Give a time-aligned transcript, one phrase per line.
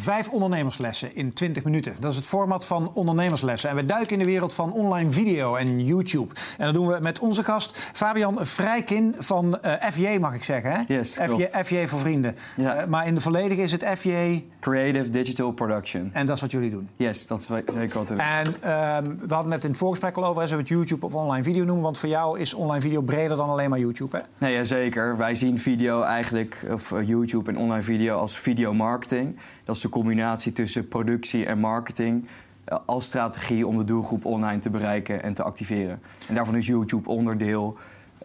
[0.00, 1.94] Vijf ondernemerslessen in 20 minuten.
[1.98, 3.70] Dat is het format van ondernemerslessen.
[3.70, 6.34] En we duiken in de wereld van online video en YouTube.
[6.58, 10.44] En dat doen we met onze gast Fabian Vrijkin van uh, eh, FJ, mag ik
[10.44, 10.70] zeggen.
[10.72, 10.82] Hè?
[10.86, 12.36] Yes, FJ, FJ voor vrienden.
[12.56, 12.82] Ja.
[12.82, 14.44] Uh, maar in de volledige is het FJ...
[14.60, 16.10] Creative Digital Production.
[16.12, 16.88] En dat is wat jullie doen?
[16.96, 18.18] Yes, dat is zeker wat we doen.
[18.18, 18.96] En uh,
[19.26, 21.64] we hadden net in het voorgesprek al over, zullen we het YouTube of online video
[21.64, 21.84] noemen?
[21.84, 24.22] Want voor jou is online video breder dan alleen maar YouTube, hè?
[24.38, 25.16] Nee, ja, zeker.
[25.16, 29.36] Wij zien video eigenlijk, of eh, YouTube en online video, als videomarketing.
[29.64, 32.26] Dat is de combinatie tussen productie en marketing
[32.64, 36.02] eh, als strategie om de doelgroep online te bereiken en te activeren.
[36.28, 37.76] En daarvan is YouTube onderdeel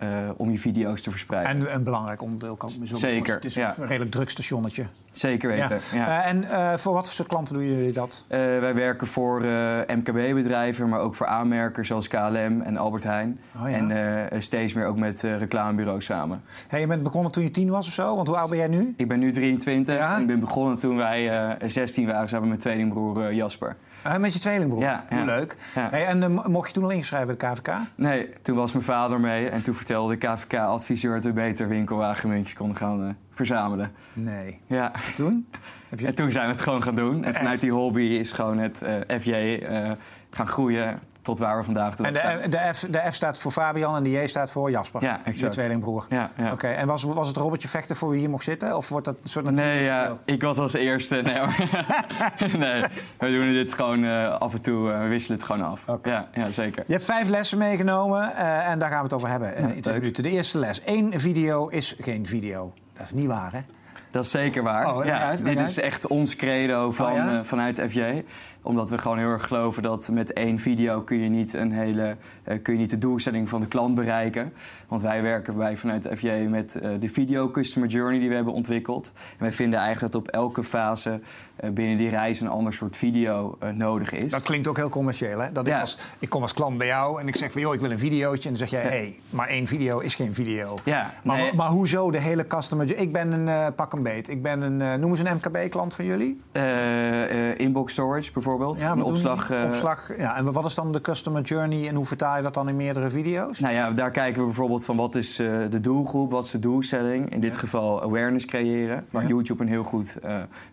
[0.04, 1.68] uh, om je video's te verspreiden.
[1.68, 3.36] En een belangrijk onderdeel kan me zo Zeker.
[3.36, 4.86] Het is een redelijk druk stationnetje.
[5.12, 5.80] Zeker weten.
[5.94, 5.98] Ja.
[5.98, 6.26] Ja.
[6.26, 8.26] Uh, en uh, voor wat voor soort klanten doen jullie dat?
[8.28, 9.42] wij werken voor
[9.88, 13.40] MKB-bedrijven, maar ook voor aanmerkers zoals KLM en Albert Heijn.
[13.62, 13.90] Oh, ja.
[14.30, 16.42] En steeds meer ook met reclamebureaus samen.
[16.68, 18.16] Hey, je bent begonnen toen je tien was of zo?
[18.16, 18.94] Want hoe oud ben jij nu?
[18.98, 19.98] Ik ben nu 23.
[19.98, 20.18] Ja?
[20.18, 23.76] Ik ben begonnen toen wij 16 waren samen met mijn tweelingbroer Jasper.
[24.08, 24.82] Uh, met je tweelingbroer?
[24.82, 25.06] Ja.
[25.26, 25.58] Leuk.
[25.74, 27.76] Hey, en uh, mocht je toen al inschrijven bij de KVK?
[27.96, 29.50] Nee, toen was mijn vader mee.
[29.50, 33.92] En toen vertelde de KVK-adviseur dat we beter winkelwagenmuntjes konden gaan uh, verzamelen.
[34.14, 34.62] Nee.
[34.68, 34.92] Ja.
[35.16, 35.48] Toen?
[35.90, 36.08] Heb je...
[36.08, 37.24] En toen zijn we het gewoon gaan doen.
[37.24, 38.78] En vanuit die hobby is gewoon het
[39.20, 39.60] FJ
[40.30, 43.96] gaan groeien tot waar we vandaag En de, de, F, de F staat voor Fabian
[43.96, 45.02] en de J staat voor Jasper.
[45.02, 45.40] Ja, exact.
[45.40, 46.06] Je tweelingbroer.
[46.10, 46.52] Ja, ja.
[46.52, 48.76] Oké, en was, was het robotje vechten voor wie hier mocht zitten?
[48.76, 51.16] Of wordt dat een soort Nee, ja, ik was als eerste.
[51.16, 51.42] Nee,
[52.58, 52.84] nee
[53.18, 54.92] we doen dit gewoon uh, af en toe.
[54.92, 55.88] Uh, we wisselen het gewoon af.
[55.88, 56.14] Okay.
[56.14, 56.84] Ja, ja, zeker.
[56.88, 60.00] Je hebt vijf lessen meegenomen uh, en daar gaan we het over hebben in twee
[60.00, 60.24] minuten.
[60.24, 60.82] De eerste les.
[60.86, 62.74] Eén video is geen video.
[62.94, 63.60] Dat is niet waar, hè?
[64.12, 64.96] Dat is zeker waar.
[64.96, 65.68] Oh, ja, uit, dit uit.
[65.68, 67.44] is echt ons credo van, oh, ja?
[67.44, 68.24] vanuit FJ.
[68.66, 72.16] Omdat we gewoon heel erg geloven dat met één video kun je niet, een hele,
[72.48, 74.54] uh, kun je niet de doelstelling van de klant bereiken.
[74.88, 78.54] Want wij werken bij vanuit FJ met uh, de video customer journey die we hebben
[78.54, 79.12] ontwikkeld.
[79.16, 81.20] En wij vinden eigenlijk dat op elke fase
[81.74, 84.32] binnen die reis een ander soort video nodig is.
[84.32, 85.52] Dat klinkt ook heel commercieel, hè?
[85.52, 85.76] Dat ja.
[85.76, 87.92] ik, als, ik kom als klant bij jou en ik zeg van, joh, ik wil
[87.92, 88.50] een videootje.
[88.50, 90.80] En dan zeg jij, hé, hey, maar één video is geen video.
[90.84, 91.54] Ja, maar, nee.
[91.54, 92.98] maar hoezo de hele customer...
[92.98, 96.42] Ik ben een, pak een beet, ik ben een, noem eens een MKB-klant van jullie.
[96.52, 99.52] Uh, inbox storage bijvoorbeeld, ja, een opslag.
[99.52, 99.64] Uh...
[99.64, 100.18] opslag.
[100.18, 102.76] Ja, en wat is dan de customer journey en hoe vertaal je dat dan in
[102.76, 103.60] meerdere video's?
[103.60, 106.60] Nou ja, daar kijken we bijvoorbeeld van wat is uh, de doelgroep, wat is de
[106.60, 107.34] doelstelling.
[107.34, 107.60] In dit ja.
[107.60, 109.28] geval awareness creëren, waar ja.
[109.28, 110.18] YouTube een heel goed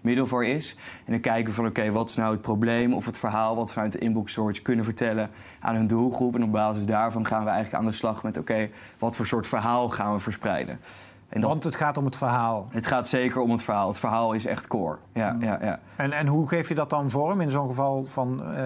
[0.00, 0.76] middel voor is.
[1.04, 3.56] En dan kijken we van oké, okay, wat is nou het probleem of het verhaal
[3.56, 6.34] wat we vanuit de inbox kunnen vertellen aan hun doelgroep.
[6.34, 9.26] En op basis daarvan gaan we eigenlijk aan de slag met oké, okay, wat voor
[9.26, 10.78] soort verhaal gaan we verspreiden.
[11.40, 12.66] Dat, Want het gaat om het verhaal.
[12.70, 13.88] Het gaat zeker om het verhaal.
[13.88, 14.96] Het verhaal is echt core.
[15.12, 15.80] Ja, ja, ja.
[15.96, 18.58] En, en hoe geef je dat dan vorm in zo'n geval van, uh,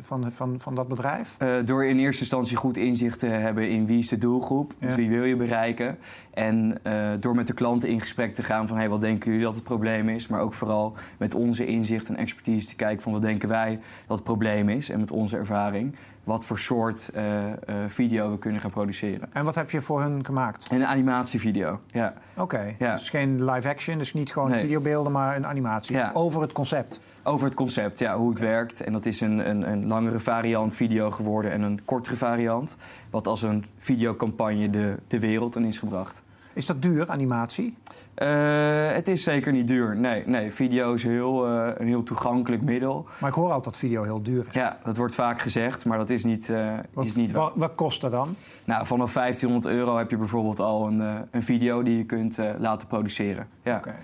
[0.00, 1.36] van, van, van dat bedrijf?
[1.42, 4.86] Uh, door in eerste instantie goed inzicht te hebben in wie is de doelgroep, ja.
[4.86, 5.98] dus wie wil je bereiken.
[6.34, 9.46] En uh, door met de klanten in gesprek te gaan van hey, wat denken jullie
[9.46, 10.26] dat het probleem is.
[10.26, 14.16] Maar ook vooral met onze inzicht en expertise te kijken van wat denken wij dat
[14.16, 14.90] het probleem is.
[14.90, 15.94] En met onze ervaring
[16.28, 17.52] wat voor soort uh, uh,
[17.86, 19.28] video we kunnen gaan produceren.
[19.32, 20.66] En wat heb je voor hun gemaakt?
[20.70, 22.14] Een animatievideo, ja.
[22.32, 22.76] Oké, okay.
[22.78, 22.92] ja.
[22.92, 24.60] dus geen live action, dus niet gewoon nee.
[24.60, 25.96] videobeelden, maar een animatie.
[25.96, 26.10] Ja.
[26.14, 27.00] Over het concept.
[27.22, 28.80] Over het concept, ja, hoe het werkt.
[28.80, 32.76] En dat is een, een, een langere variant video geworden en een kortere variant.
[33.10, 36.22] Wat als een videocampagne de, de wereld in is gebracht.
[36.58, 37.76] Is dat duur, animatie?
[38.16, 39.96] Uh, het is zeker niet duur.
[39.96, 43.06] Nee, nee video is heel, uh, een heel toegankelijk middel.
[43.18, 44.54] Maar ik hoor altijd dat video heel duur is.
[44.54, 47.74] Ja, dat wordt vaak gezegd, maar dat is niet, uh, wat, is niet wat, wat
[47.74, 48.36] kost dat dan?
[48.64, 52.88] Nou, vanaf 1500 euro heb je bijvoorbeeld al een, een video die je kunt laten
[52.88, 53.48] produceren.
[53.62, 53.76] Ja.
[53.76, 53.94] Okay.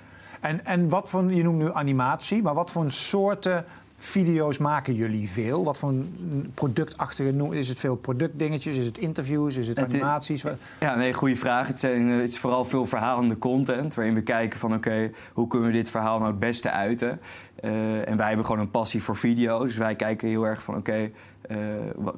[0.41, 3.65] En, en wat voor, je noemt nu animatie, maar wat voor soorten
[3.97, 5.65] video's maken jullie veel?
[5.65, 5.95] Wat voor
[6.55, 7.49] productachtige...
[7.51, 8.77] Is het veel productdingetjes?
[8.77, 9.57] Is het interviews?
[9.57, 10.45] Is het, het animaties?
[10.45, 11.67] Is, ja, nee, goede vraag.
[11.67, 13.95] Het, zijn, het is vooral veel verhalende content...
[13.95, 17.21] waarin we kijken van oké, okay, hoe kunnen we dit verhaal nou het beste uiten?
[17.65, 19.65] Uh, en wij hebben gewoon een passie voor video's.
[19.65, 20.91] Dus wij kijken heel erg van oké...
[20.91, 21.13] Okay,
[21.51, 21.59] uh,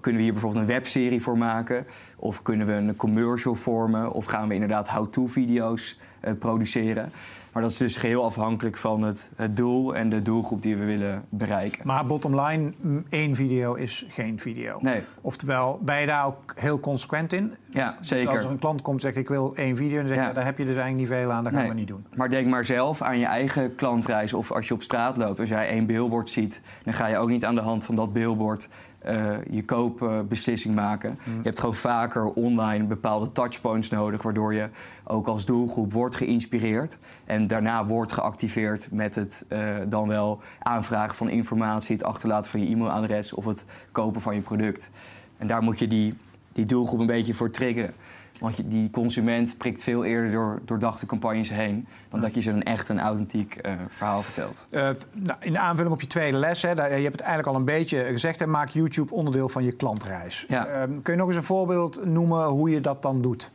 [0.01, 1.87] kunnen we hier bijvoorbeeld een webserie voor maken?
[2.17, 4.13] Of kunnen we een commercial vormen?
[4.13, 5.99] Of gaan we inderdaad how-to-video's
[6.39, 7.13] produceren?
[7.57, 10.84] Maar dat is dus geheel afhankelijk van het, het, doel en de doelgroep die we
[10.84, 11.81] willen bereiken.
[11.84, 12.73] Maar bottom line,
[13.09, 14.78] één video is geen video.
[14.81, 15.03] Nee.
[15.21, 17.55] Oftewel, ben je daar ook heel consequent in?
[17.71, 18.27] Ja, zeker.
[18.27, 19.99] Dus als er een klant komt en zegt ik wil één video...
[19.99, 20.33] dan zeg je, ja.
[20.33, 21.71] daar heb je dus eigenlijk niet veel aan, dat gaan nee.
[21.71, 22.07] we niet doen.
[22.15, 25.41] Maar denk maar zelf aan je eigen klantreis of als je op straat loopt.
[25.41, 28.13] Als jij één billboard ziet, dan ga je ook niet aan de hand van dat
[28.13, 28.69] billboard...
[29.09, 31.19] Uh, je koopbeslissing uh, maken.
[31.25, 31.37] Mm.
[31.37, 34.69] Je hebt gewoon vaker online bepaalde touchpoints nodig, waardoor je
[35.04, 41.15] ook als doelgroep wordt geïnspireerd en daarna wordt geactiveerd met het uh, dan wel aanvragen
[41.15, 44.91] van informatie, het achterlaten van je e-mailadres of het kopen van je product.
[45.39, 46.15] En daar moet je die,
[46.53, 47.95] die doelgroep een beetje voor triggeren.
[48.41, 51.86] Want je, die consument prikt veel eerder door doordachte campagnes heen...
[52.10, 54.66] dan dat je ze een echt een authentiek eh, verhaal vertelt.
[54.71, 57.56] Uh, nou, in aanvulling op je tweede les, hè, daar, je hebt het eigenlijk al
[57.56, 58.41] een beetje gezegd...
[58.41, 60.44] en maak YouTube onderdeel van je klantreis.
[60.48, 60.66] Ja.
[60.66, 63.50] Ehm, kun je nog eens een voorbeeld noemen hoe je dat dan doet?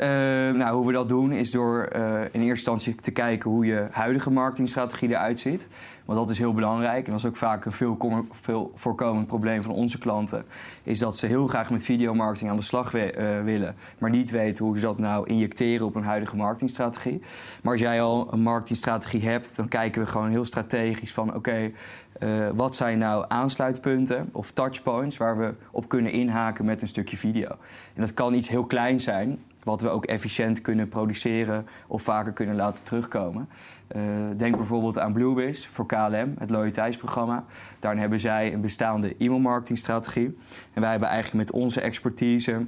[0.00, 0.06] Uh,
[0.50, 3.86] nou, hoe we dat doen is door uh, in eerste instantie te kijken hoe je
[3.90, 5.68] huidige marketingstrategie eruit ziet.
[6.04, 9.62] Want dat is heel belangrijk en dat is ook vaak een veel, veel voorkomend probleem
[9.62, 10.44] van onze klanten.
[10.82, 14.30] Is dat ze heel graag met videomarketing aan de slag we, uh, willen, maar niet
[14.30, 17.22] weten hoe ze dat nou injecteren op een huidige marketingstrategie.
[17.62, 21.72] Maar als jij al een marketingstrategie hebt, dan kijken we gewoon heel strategisch van oké,
[22.18, 27.16] okay, wat zijn nou aansluitpunten of touchpoints waar we op kunnen inhaken met een stukje
[27.16, 27.48] video.
[27.94, 32.32] En dat kan iets heel kleins zijn, wat we ook efficiënt kunnen produceren of vaker
[32.32, 33.48] kunnen laten terugkomen.
[33.96, 34.02] Uh,
[34.36, 37.44] denk bijvoorbeeld aan Bluebiz voor KLM, het loyaliteitsprogramma.
[37.78, 40.38] Daarin hebben zij een bestaande e-mailmarketingstrategie.
[40.72, 42.66] En wij hebben eigenlijk met onze expertise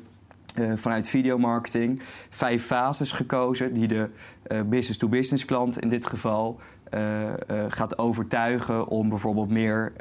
[0.59, 4.09] uh, vanuit videomarketing vijf fases gekozen die de
[4.47, 6.61] uh, business-to-business klant in dit geval
[7.69, 9.93] gaat overtuigen om bijvoorbeeld meer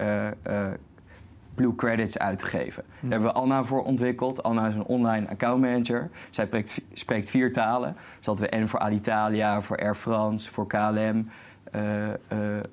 [1.62, 2.84] Blue Credits uit te geven.
[3.00, 4.44] Daar hebben we Anna voor ontwikkeld.
[4.44, 6.10] Anna is een online accountmanager.
[6.30, 7.96] Zij spreekt, spreekt vier talen.
[8.18, 11.30] Dus hadden we en voor Alitalia, voor Air France, voor KLM.
[11.76, 12.14] Uh, uh,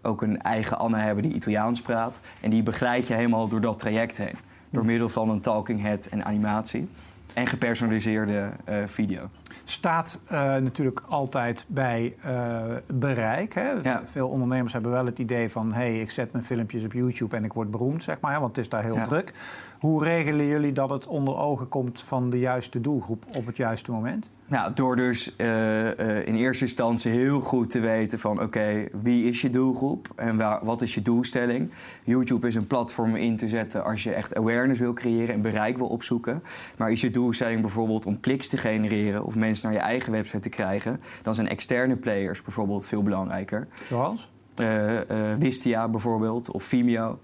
[0.02, 2.20] ook een eigen Anna hebben die Italiaans praat.
[2.40, 4.35] En die begeleid je helemaal door dat traject heen.
[4.70, 6.88] Door middel van een talking head en animatie.
[7.34, 9.28] En gepersonaliseerde uh, video.
[9.64, 13.54] Staat uh, natuurlijk altijd bij uh, bereik.
[13.54, 13.70] Hè?
[13.82, 14.02] Ja.
[14.04, 15.72] Veel ondernemers hebben wel het idee van...
[15.72, 18.40] hé, hey, ik zet mijn filmpjes op YouTube en ik word beroemd, zeg maar.
[18.40, 19.04] Want het is daar heel Ja.
[19.04, 19.32] druk.
[19.78, 23.90] Hoe regelen jullie dat het onder ogen komt van de juiste doelgroep op het juiste
[23.90, 24.30] moment?
[24.46, 28.42] Nou, door dus eh, eh, in eerste instantie heel goed te weten van...
[28.42, 31.70] oké, wie is je doelgroep en waar, wat is je doelstelling?
[32.04, 35.34] YouTube is een platform om in te zetten als je echt awareness wil creëren...
[35.34, 36.42] en bereik wil opzoeken.
[36.76, 39.25] Maar is je doelstelling bijvoorbeeld om kliks te genereren...
[39.25, 41.00] of mensen naar je eigen website te krijgen...
[41.22, 43.69] dan zijn externe players bijvoorbeeld veel belangrijker.
[43.84, 44.30] Zoals?
[44.54, 45.00] Eh,
[45.38, 47.19] Wistia bijvoorbeeld of Vimeo.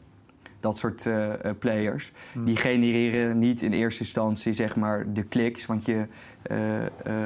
[0.64, 2.12] Dat soort eh, eh, players.
[2.44, 5.66] Die genereren niet in eerste instantie zeg maar, de kliks.
[5.66, 6.06] Want je,
[6.43, 6.56] eh,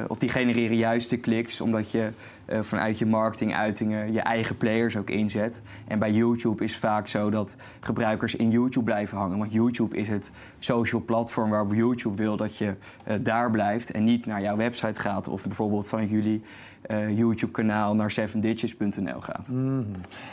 [0.07, 2.09] of die genereren juist de kliks omdat je
[2.49, 5.61] eh, vanuit je marketinguitingen je eigen players ook inzet.
[5.87, 9.37] En bij YouTube is vaak zo dat gebruikers in YouTube blijven hangen.
[9.37, 12.73] Want YouTube is het social platform waarop YouTube wil dat je
[13.03, 13.91] eh, daar blijft.
[13.91, 16.43] En niet naar jouw website gaat of bijvoorbeeld vanuit jullie
[16.81, 19.51] eh, YouTube-kanaal naar 7digits.nl gaat.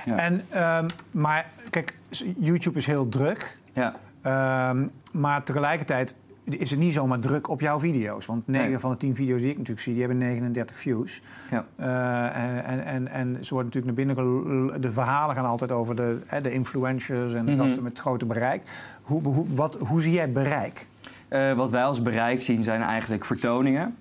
[0.05, 0.17] Ja.
[0.17, 1.99] En, ehm, maar kijk,
[2.39, 3.59] YouTube is heel druk.
[3.73, 3.95] Ja.
[4.23, 6.15] Ehm, maar tegelijkertijd
[6.49, 8.27] is het niet zomaar druk op jouw video's.
[8.27, 8.79] Want 9 Nee.
[8.79, 11.23] van de 10 video's die ik natuurlijk zie, die hebben 39 views.
[11.51, 11.65] Ja.
[11.77, 14.81] Eh, en, en, en ze worden natuurlijk naar binnen...
[14.81, 17.61] De verhalen gaan altijd over de, de influencers en de Mhm.
[17.61, 18.63] gasten met grote bereik.
[19.03, 20.87] Hoe, hoe, wat, hoe zie jij bereik?
[21.29, 23.97] Eh, wat wij als bereik zien zijn eigenlijk vertoningen.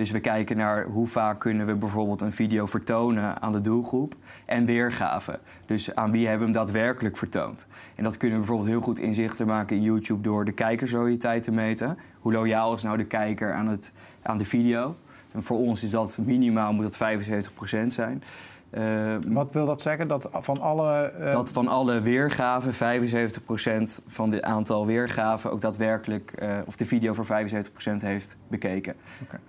[0.00, 4.14] Dus we kijken naar hoe vaak kunnen we bijvoorbeeld een video vertonen aan de doelgroep.
[4.44, 5.38] En weergave.
[5.66, 7.66] Dus aan wie hebben we hem daadwerkelijk vertoond.
[7.94, 11.50] En dat kunnen we bijvoorbeeld heel goed inzichtelijk maken in YouTube door de kijkersloyaliteit te
[11.50, 11.98] meten.
[12.20, 13.92] Hoe loyaal is nou de kijker aan, het,
[14.22, 14.96] aan de video?
[15.32, 17.48] En voor ons is dat minimaal moet dat
[17.84, 18.22] 75% zijn.
[18.70, 20.08] Eh, Wat wil dat zeggen?
[20.08, 21.00] Dat van alle...
[21.00, 26.86] eh, dat van alle weergaven 75% van het aantal weergaven ook daadwerkelijk, eh, of de
[26.86, 28.94] video voor 75% heeft bekeken.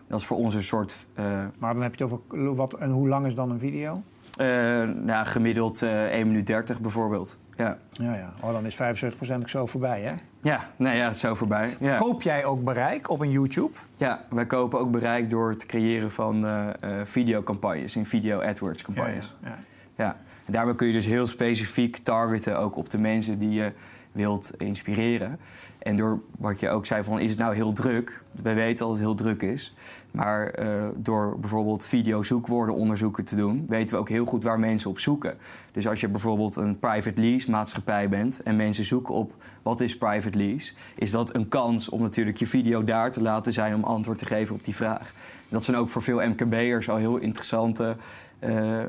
[0.07, 1.25] Dat is voor ons een soort, eh,
[1.57, 2.55] Maar dan heb je het over...
[2.55, 4.01] Wat, en hoe lang is dan een video?
[4.37, 4.47] Eh,
[4.83, 7.37] nou, gemiddeld eh 1 minuut 30 bijvoorbeeld.
[7.57, 8.33] Ja, Ja, ja.
[8.41, 10.13] Oh, dan is 75% ook zo voorbij, hè?
[10.41, 11.77] ja nee, ja, het is zo voorbij.
[11.79, 11.97] Ja.
[11.97, 13.71] Koop jij ook bereik op een YouTube?
[13.97, 18.83] ja, wij kopen ook bereik door het creëren van eh, eh, videocampagnes en video AdWords
[18.83, 19.35] campagnes.
[19.43, 19.57] Ja, ja.
[19.95, 23.71] Ja, en daarmee kun je dus heel specifiek targeten ook op de mensen die je
[24.11, 25.39] wilt inspireren.
[25.79, 28.23] En door wat je ook zei van, is het nou heel druk?
[28.41, 29.73] We weten dat het heel druk is.
[30.11, 33.65] Maar eh, door bijvoorbeeld video-zoekwoordenonderzoeken te doen...
[33.67, 35.37] weten we ook heel goed waar mensen op zoeken.
[35.71, 38.43] Dus als je bijvoorbeeld een private lease maatschappij bent...
[38.43, 40.73] en mensen zoeken op wat is private lease...
[40.95, 43.75] is dat een kans om natuurlijk je video daar te laten zijn...
[43.75, 45.13] om antwoord te geven op die vraag.
[45.49, 47.95] Dat zijn ook voor veel MKB'ers al heel interessante...
[48.39, 48.87] eh, eh,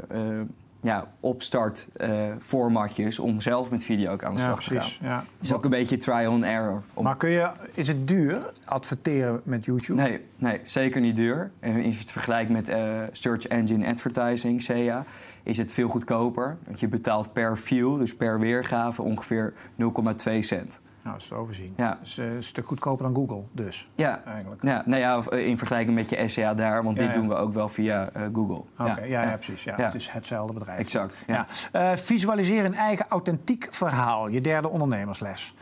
[0.83, 5.09] ja, opstart eh, formatjes om zelf met video ook aan de Ja, slag te gaan.
[5.09, 5.19] Ja.
[5.19, 6.83] Het is ook een beetje trial and error.
[6.95, 7.05] Om...
[7.05, 10.03] Maar kun je, is het duur adverteren met YouTube?
[10.03, 11.51] Nee, nee, zeker niet duur.
[11.61, 15.05] En als je het vergelijkt met eh, Search Engine Advertising, SEA,
[15.43, 16.57] is het veel goedkoper.
[16.65, 20.81] Want je betaalt per view, dus per weergave, ongeveer 0,2 cent.
[21.03, 21.75] Nou, dat is te overzien.
[21.77, 21.99] Ja.
[22.03, 23.89] Is eh, een stuk goedkoper dan Google, dus.
[23.95, 24.63] Ja, Eigenlijk.
[24.63, 27.21] ja, nou ja eh, in vergelijking met je SEA daar, want Ja, dit ja.
[27.21, 28.63] doen we ook wel via eh, Google.
[28.79, 29.65] Oké, ja, ja, precies.
[29.65, 29.75] Ja.
[29.77, 30.79] Het is hetzelfde bedrijf.
[30.79, 31.25] Exact.
[31.27, 31.47] Ja.
[31.97, 34.29] Visualiseer een eigen authentiek verhaal.
[34.29, 35.55] Je derde ondernemersles.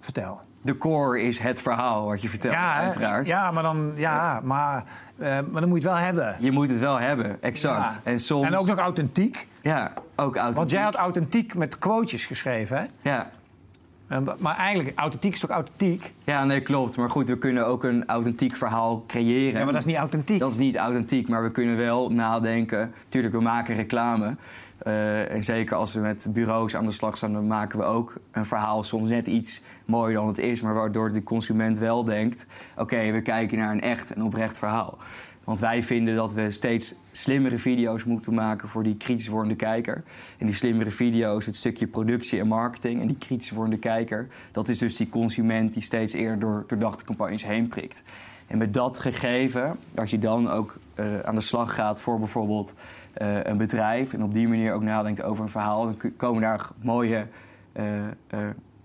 [0.00, 0.40] Vertel.
[0.62, 3.26] de core is het verhaal wat je vertelt, Ja, uiteraard.
[3.26, 4.84] ja, maar dan, ja, maar,
[5.18, 6.36] eh, maar dan moet je het wel hebben.
[6.38, 7.94] Je moet het wel hebben, exact.
[7.94, 8.00] Ja.
[8.10, 8.46] En soms...
[8.46, 9.48] En ook nog authentiek.
[9.62, 10.56] Ja, ook authentiek.
[10.56, 13.10] Want jij had authentiek met quotejes geschreven, hè?
[13.10, 13.30] Ja.
[14.38, 16.12] Maar eigenlijk, authentiek is toch authentiek?
[16.24, 16.96] ja, nee, klopt.
[16.96, 19.58] Maar goed, we kunnen ook een authentiek verhaal creëren.
[19.58, 20.38] Ja, maar dat is niet authentiek.
[20.38, 22.92] Dat is niet authentiek, maar we kunnen wel nadenken.
[23.08, 24.36] Tuurlijk, we maken reclame.
[24.78, 28.14] Eh, en zeker als we met bureaus aan de slag zijn, dan maken we ook
[28.30, 30.60] een verhaal soms net iets mooier dan het is.
[30.60, 34.98] Maar waardoor de consument wel denkt: oké, we kijken naar een echt en oprecht verhaal.
[35.50, 40.02] Want wij vinden dat we steeds slimmere video's moeten maken voor die kritisch wordende kijker.
[40.38, 44.68] En die slimmere video's, het stukje productie en marketing en die kritisch wordende kijker, dat
[44.68, 48.02] is dus die consument die steeds eerder door doordachte campagnes heen prikt.
[48.46, 52.74] En met dat gegeven, als je dan ook eh, aan de slag gaat voor bijvoorbeeld
[53.12, 56.68] eh, een bedrijf en op die manier ook nadenkt over een verhaal, dan komen daar
[56.82, 57.26] mooie,
[57.72, 57.84] eh,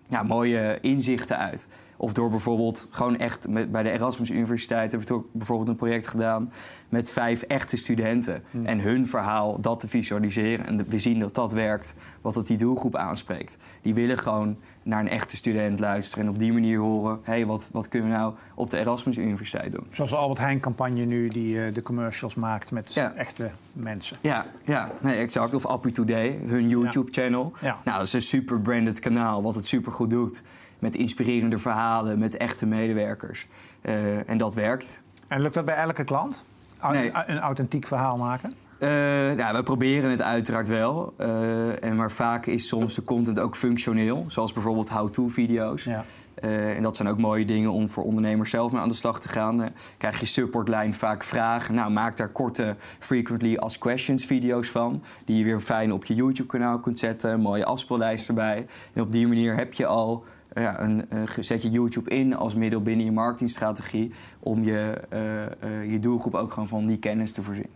[0.09, 1.67] ja, mooie inzichten uit.
[1.97, 5.75] Of door bijvoorbeeld gewoon echt met, bij de Erasmus Universiteit hebben we toch bijvoorbeeld een
[5.75, 6.51] project gedaan
[6.89, 8.43] met vijf echte studenten.
[8.63, 10.65] En hun verhaal, dat te visualiseren.
[10.65, 13.57] En we zien dat dat werkt, wat het die doelgroep aanspreekt.
[13.81, 17.45] Die willen gewoon naar een echte student luisteren en op die manier horen: hé, hey,
[17.45, 19.87] wat, wat kunnen we nou op de Erasmus Universiteit doen?
[19.91, 23.13] Zoals de Albert Heijn-campagne nu, die eh, de commercials maakt met Ja.
[23.13, 24.17] echte mensen.
[24.21, 25.53] Ja, ja nee, exact.
[25.53, 27.51] Of Appie Today, hun YouTube-channel.
[27.61, 27.79] Ja.
[27.83, 30.41] Nou, dat is een super branded kanaal, wat het super goed doet.
[30.79, 33.47] Met inspirerende verhalen, met echte medewerkers.
[33.81, 35.01] Eh, en dat werkt.
[35.27, 36.43] En lukt dat bij elke klant?
[36.91, 37.11] Nee.
[37.25, 38.53] Een authentiek verhaal maken?
[38.79, 38.89] Eh,
[39.37, 41.13] nou, we proberen het uiteraard wel.
[41.17, 44.25] Eh, en maar vaak is soms de content ook functioneel.
[44.27, 45.83] Zoals bijvoorbeeld how-to-video's.
[45.83, 46.05] Ja.
[46.41, 49.29] En dat zijn ook mooie dingen om voor ondernemers zelf mee aan de slag te
[49.29, 49.63] gaan.
[49.63, 51.75] Eh, krijg je supportlijn vaak vragen.
[51.75, 55.03] Nou, maak daar korte frequently asked questions video's van.
[55.25, 57.31] Die je weer fijn op je YouTube kanaal kunt zetten.
[57.31, 58.67] Een mooie afspeellijst erbij.
[58.93, 60.25] En op die manier heb je al...
[60.61, 61.07] ja, een,
[61.39, 64.13] zet je YouTube in als middel binnen je marketingstrategie...
[64.39, 67.69] om je, eh, eh, je doelgroep ook gewoon van die kennis te voorzien.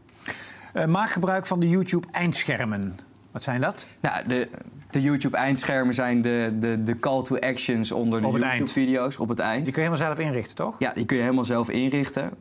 [0.74, 2.98] Eh, maak gebruik van de YouTube-eindschermen.
[3.32, 3.86] Wat zijn dat?
[4.00, 4.50] Nou, de,
[4.90, 8.28] de YouTube-eindschermen zijn de, de, de call to actions onder de.
[8.28, 9.64] YouTube-video's op het eind.
[9.64, 10.76] Die kun je helemaal zelf inrichten, toch?
[10.80, 12.32] Ja, die kun je helemaal zelf inrichten.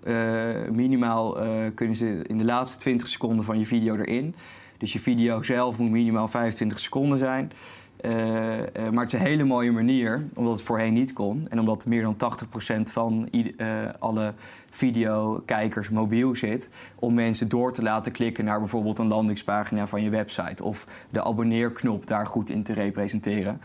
[0.75, 1.33] Minimaal
[1.75, 4.35] kunnen ze in de laatste 20 seconden van je video erin.
[4.78, 7.52] Dus je video zelf moet minimaal 25 seconden zijn.
[8.00, 11.47] Eh, eh, maar het is een hele mooie manier, omdat het voorheen niet kon.
[11.49, 13.67] En omdat meer dan 80% van eh,
[13.99, 14.35] alle
[14.71, 16.69] videokijkers mobiel zit.
[16.99, 20.64] Om mensen door te laten klikken naar bijvoorbeeld een landingspagina van je website.
[20.64, 23.61] Of de abonneerknop daar goed in te representeren.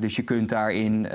[0.00, 1.06] Dus je kunt daarin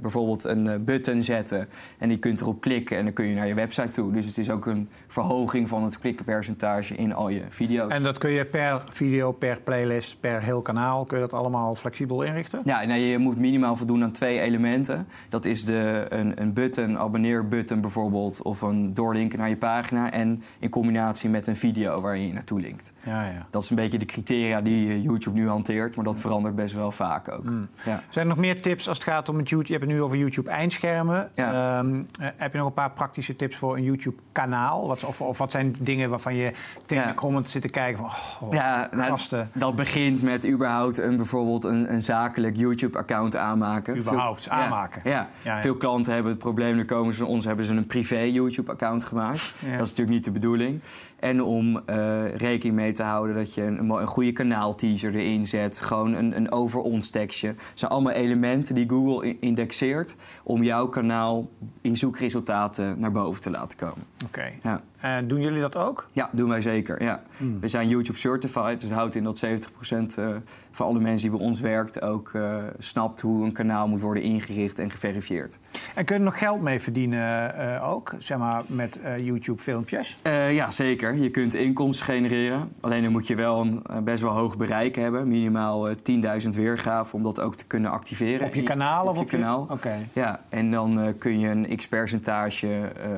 [0.00, 1.68] bijvoorbeeld een eh, button zetten.
[1.98, 4.12] En die kunt erop klikken en dan kun je naar je website toe.
[4.12, 7.92] Dus het is ook een verhoging van het klikkenpercentage in al je video's.
[7.92, 11.04] En dat kun je per video, per playlist, per heel kanaal...
[11.04, 12.60] kun je dat allemaal flexibel inrichten?
[12.64, 15.06] Ja, nou, je moet minimaal voldoen aan twee elementen.
[15.28, 20.10] Dat is de, een, een button, abonneer-button bijvoorbeeld, of een doorlinken naar je pagina.
[20.12, 22.92] En in combinatie met een video waar je je naartoe linkt.
[23.04, 23.46] Ja, ja.
[23.50, 26.74] Dat is een beetje de criteria die eh, YouTube nu hanteert, maar dat verandert best
[26.74, 27.44] wel vaak ook.
[27.44, 27.68] Mm.
[27.84, 28.02] Ja.
[28.08, 29.64] Zijn er nog meer tips als het gaat om YouTube?
[29.66, 31.30] Je hebt het nu over YouTube-eindschermen.
[31.34, 31.78] Ja.
[31.78, 34.88] Ehm, eh, heb je nog een paar praktische tips voor een YouTube-kanaal?
[34.88, 36.52] Wat, of, of wat zijn dingen waarvan je
[36.86, 37.08] tegen Ja.
[37.10, 38.10] de comments zit te kijken van...
[38.48, 39.18] Oh, Ja, nou,
[39.54, 43.96] dat begint met überhaupt een, bijvoorbeeld een, een zakelijk YouTube-account aanmaken.
[43.96, 45.02] Überhaupt, Veel- aanmaken.
[45.04, 45.28] Ja,
[45.60, 49.04] veel klanten hebben het probleem, dan komen ze van ons, hebben ze een privé YouTube-account
[49.04, 49.52] gemaakt.
[49.60, 50.80] Dat is natuurlijk niet de bedoeling.
[51.22, 55.80] En om eh, rekening mee te houden dat je een, een, goede kanaalteaser erin zet.
[55.80, 57.54] Gewoon een, een over ons tekstje.
[57.54, 61.48] Dat zijn allemaal elementen die Google indexeert om jouw kanaal
[61.80, 64.04] in zoekresultaten naar boven te laten komen.
[64.24, 64.52] Oké.
[64.62, 64.82] Ja.
[65.02, 66.08] Eh, doen jullie dat ook?
[66.12, 67.02] Ja, doen wij zeker.
[67.02, 67.22] Ja.
[67.36, 67.60] Hmm.
[67.60, 70.28] We zijn YouTube certified, dus dat houdt in dat 70% eh,
[70.70, 74.22] van alle mensen die bij ons werkt ook eh, snapt hoe een kanaal moet worden
[74.22, 75.58] ingericht en geverifieerd.
[75.94, 78.12] En kun je er nog geld mee verdienen ook?
[78.18, 80.18] Zeg maar met YouTube-filmpjes?
[80.22, 81.14] Eh, ja, zeker.
[81.14, 82.72] Je kunt inkomsten genereren.
[82.80, 85.28] Alleen dan moet je wel een best wel hoog bereik hebben.
[85.28, 85.94] Minimaal eh,
[86.42, 88.46] 10.000 weergaven om dat ook te kunnen activeren.
[88.46, 89.66] Op je kanaal op of je op je- kanaal.
[89.70, 89.94] Oké.
[90.12, 93.08] Ja, en dan kun je een x-percentage eh,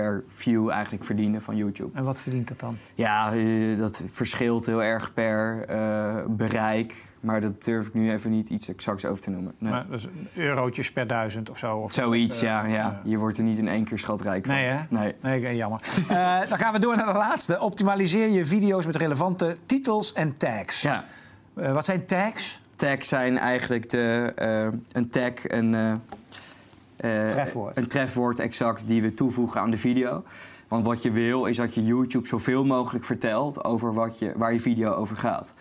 [0.00, 1.98] per view eigenlijk verdienen van YouTube.
[1.98, 2.76] En wat verdient dat dan?
[2.94, 7.08] Ja, eh, dat verschilt heel erg per eh, bereik.
[7.20, 9.54] Maar dat durf ik nu even niet iets exacts over te noemen.
[9.58, 9.72] Nee.
[9.72, 11.76] Maar, dus eurotjes per duizend of zo?
[11.76, 13.00] Of Zoiets, of, ja, eh, ja.
[13.04, 14.54] Je wordt er niet in één keer schatrijk van.
[14.54, 14.78] Nee, hè?
[14.88, 15.14] Nee.
[15.20, 15.80] Nee, jammer.
[16.08, 17.60] Eh, dan gaan we door naar de laatste.
[17.60, 20.82] Optimaliseer je video's met relevante titels en tags.
[20.82, 21.04] Ja.
[21.54, 22.60] Eh, wat zijn tags?
[22.80, 25.98] Tags zijn eigenlijk de, eh, een tag, een, eh, eh,
[27.00, 27.76] Trefwoord.
[27.76, 30.22] een trefwoord exact die we toevoegen aan de video.
[30.68, 34.52] Want wat je wil is dat je YouTube zoveel mogelijk vertelt over wat je, waar
[34.52, 35.54] je video over gaat.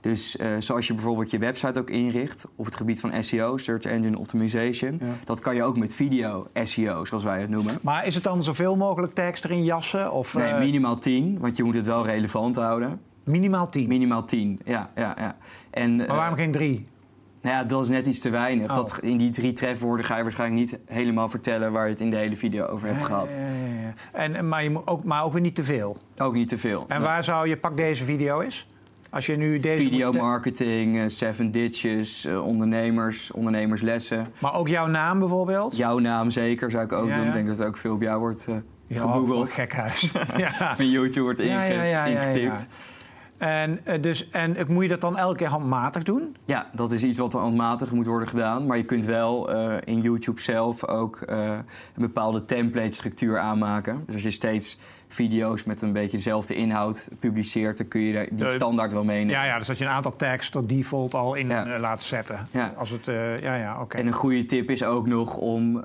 [0.00, 3.84] Dus uh, zoals je bijvoorbeeld je website ook inricht op het gebied van SEO, Search
[3.84, 7.78] Engine Optimization, dat kan je ook met video SEO, zoals wij het noemen.
[7.82, 10.12] Maar is het dan zoveel mogelijk tekst erin jassen?
[10.12, 13.00] Of, nee, minimaal 10, want je moet het wel relevant houden.
[13.24, 13.88] Minimaal 10?
[13.88, 14.90] Minimaal 10, ja.
[14.94, 15.36] ja, ja.
[15.70, 16.86] En, maar waarom geen 3?
[17.46, 18.72] Nou ja, dat is net iets te weinig.
[18.72, 19.10] Dat, oh.
[19.10, 22.16] in die drie trefwoorden ga je waarschijnlijk niet helemaal vertellen waar je het in de
[22.16, 23.38] hele video over hebt gehad.
[23.38, 25.96] Ja, ja, en, maar, je moet ook, maar ook weer niet te veel.
[26.16, 26.84] Ook niet te veel.
[26.88, 28.66] En waar zou je, pak deze video eens?
[29.10, 34.26] Als je nu deze Videomarketing, uh, Seven Ditches, uh, ondernemers, ondernemerslessen.
[34.38, 35.76] Maar ook jouw naam bijvoorbeeld?
[35.76, 37.26] Jouw naam zeker zou ik ook doen.
[37.26, 38.56] Ik denk dat het ook veel op jou wordt uh,
[38.90, 39.52] gegoogeld.
[39.52, 40.12] gekhuis.
[40.36, 40.76] ja.
[40.76, 42.68] Van YouTube wordt inge ingetipt.
[43.38, 46.36] En, uh, dus, en moet je dat dan elke keer handmatig doen?
[46.44, 48.66] Ja, dat is iets wat handmatig moet worden gedaan.
[48.66, 54.02] Maar je kunt wel uh, in YouTube zelf ook uh, een bepaalde template-structuur aanmaken.
[54.06, 58.50] Dus als je steeds video's met een beetje dezelfde inhoud publiceert, dan kun je die
[58.50, 59.34] standaard wel meenemen.
[59.34, 61.78] Ja, ja, dus dat je een aantal tags tot default al in ja.
[61.78, 62.48] laat zetten.
[62.50, 62.72] Ja.
[62.76, 63.04] Als het,
[63.42, 63.96] ja, ja, oké.
[63.96, 65.84] En een goede tip is ook nog om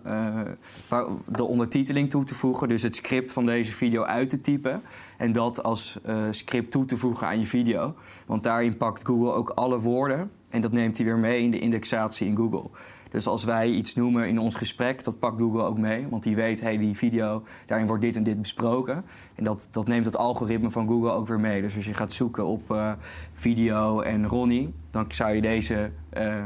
[1.26, 2.68] de ondertiteling toe te voegen.
[2.68, 4.82] Dus het script van deze video uit te typen.
[5.18, 6.00] En dat als
[6.32, 7.96] script toe te voegen aan je video.
[8.26, 11.60] Want daarin pakt Google ook alle woorden en dat neemt hij weer mee in de
[11.60, 12.70] indexatie in Google.
[13.12, 16.08] Dus als wij iets noemen in ons gesprek, dat pakt Google ook mee.
[16.10, 19.04] Want die weet, hey, die video, daarin wordt dit en dit besproken.
[19.36, 21.62] En dat, dat neemt het algoritme van Google ook weer mee.
[21.62, 22.92] Dus als je gaat zoeken op uh,
[23.34, 26.44] video en Ronnie, dan zou je deze uh,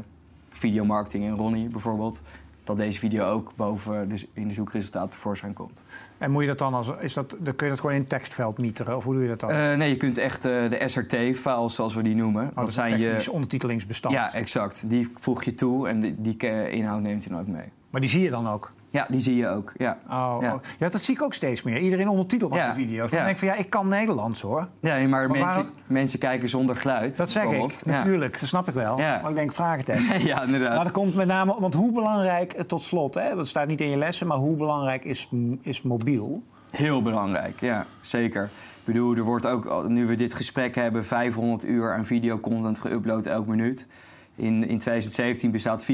[0.50, 2.22] videomarketing en Ronnie bijvoorbeeld
[2.66, 5.84] dat deze video ook boven dus in de zoekresultaten tevoorschijn komt.
[6.18, 8.58] En moet je dat dan als is dat, dan kun je dat gewoon in tekstveld
[8.58, 8.96] mieteren?
[8.96, 9.50] Of hoe doe je dat dan?
[9.50, 12.52] Uh, nee, je kunt echt uh, de SRT-files, zoals we die noemen.
[12.56, 14.16] Oh, dat, zijn je ondertitelingsbestand.
[14.16, 14.90] Ja, exact.
[14.90, 17.72] Die voeg je toe en die, die inhoud neemt hij dan ook mee.
[17.90, 18.72] Maar die zie je dan ook?
[18.96, 19.74] Ja, die zie je ook.
[19.78, 19.98] Ja.
[20.04, 20.54] Oh, ja.
[20.54, 20.62] Oh.
[20.80, 21.78] ja dat zie ik ook steeds meer.
[21.78, 22.68] Iedereen ondertitelt ja.
[22.68, 23.12] de video's.
[23.12, 23.26] Maar ja.
[23.26, 24.68] denk van ja, ik kan Nederlands hoor.
[24.80, 27.18] Ja, maar, mensen, mensen kijken zonder geluid.
[27.18, 28.40] Dat zeg ik, natuurlijk.
[28.40, 28.98] Dat snap ik wel.
[28.98, 30.26] Maar ik denk vraagteken.
[30.32, 30.76] ja, inderdaad.
[30.76, 33.82] Maar dat komt met name, want hoe belangrijk, eh, tot slot, hè, dat staat niet
[33.82, 35.30] in je lessen, maar hoe belangrijk is,
[35.62, 36.44] is mobiel?
[36.70, 38.44] Heel belangrijk, ja, zeker.
[38.44, 43.28] Ik bedoel, er wordt ook, nu we dit gesprek hebben, 500 uur aan videocontent geüpload
[43.28, 43.88] elke minuut.
[44.36, 45.88] In, in 2017 bestaat 74%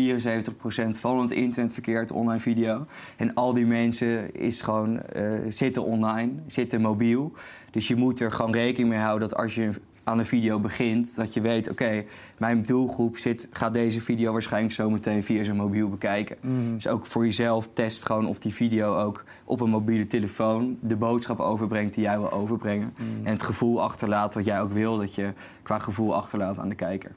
[1.00, 2.86] van het internetverkeer uit online video.
[3.18, 7.34] En al die mensen is gewoon, uh, zitten online, zitten mobiel.
[7.72, 9.70] Dus je moet er gewoon rekening mee houden dat als je
[10.04, 12.04] aan een video begint, dat je weet, oké,
[12.38, 16.38] mijn doelgroep zit, gaat deze video waarschijnlijk zo meteen via zijn mobiel bekijken.
[16.42, 16.74] Mm.
[16.74, 20.96] Dus ook voor jezelf test gewoon of die video ook op een mobiele telefoon de
[20.96, 22.94] boodschap overbrengt die jij wil overbrengen.
[22.98, 23.26] Mm.
[23.26, 26.76] En het gevoel achterlaat wat jij ook wil dat je qua gevoel achterlaat aan de
[26.76, 27.12] kijker.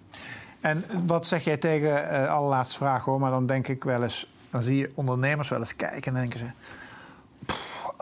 [0.64, 4.30] En wat zeg jij tegen, uh, allerlaatste vraag hoor, maar dan denk ik wel eens,
[4.50, 6.44] dan zie je ondernemers wel eens kijken en denken ze,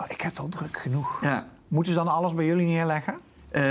[0.08, 1.20] ik heb al druk genoeg.
[1.22, 1.46] Ja.
[1.68, 3.14] Moeten ze dan alles bij jullie neerleggen?
[3.52, 3.62] Uh,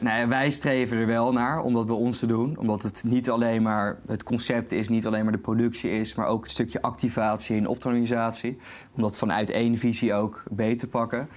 [0.00, 2.58] nou wij streven er wel naar om dat bij ons te doen.
[2.58, 6.26] Omdat het niet alleen maar het concept is, niet alleen maar de productie is, maar
[6.26, 8.58] ook een stukje activatie en optimalisatie.
[8.92, 11.28] Om dat vanuit één visie ook beter te pakken.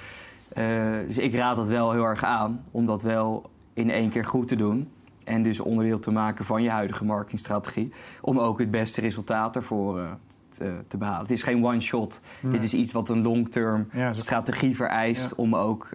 [0.57, 0.65] Uh,
[1.07, 4.47] dus ik raad dat wel heel erg aan om dat wel in één keer goed
[4.47, 4.91] te doen.
[5.29, 7.91] En dus onderdeel te maken van je huidige marketingstrategie.
[8.21, 10.11] Om ook het beste resultaat ervoor uh,
[10.49, 11.21] te, te, behalen.
[11.21, 12.21] Het is geen one shot.
[12.41, 15.89] Dit is iets wat een long-term strategie vereist om ook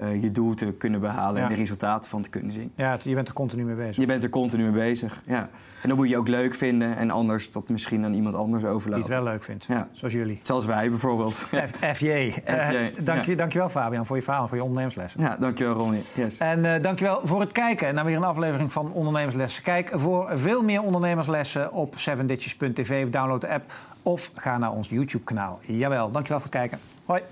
[0.00, 2.72] uh, uh, je doel te kunnen behalen en de resultaten van te kunnen zien.
[2.76, 3.96] Ja, je bent er continu mee bezig.
[3.96, 5.48] Je bent er continu mee bezig, ja.
[5.82, 9.04] En dan moet je ook leuk vinden en anders dat misschien aan iemand anders overlaten.
[9.04, 9.88] Die het wel leuk vindt, ja.
[9.92, 10.40] zoals jullie.
[10.42, 11.34] Zoals wij bijvoorbeeld.
[11.68, 12.34] F FJ.
[12.48, 12.68] Uh,
[13.04, 15.20] dank je, dankjewel Fabian voor je verhaal, voor je ondernemerslessen.
[15.20, 16.02] Ja, dankjewel Ronnie.
[16.14, 16.38] Yes.
[16.38, 19.62] En uh, dankjewel voor het kijken naar weer een aflevering van Ondernemerslessen.
[19.62, 24.88] Kijk voor veel meer ondernemerslessen op 7ditches.tv of download de app of ga naar ons
[24.88, 25.58] YouTube kanaal.
[25.66, 26.78] Jawel, dankjewel voor het kijken.
[27.04, 27.22] Hoi.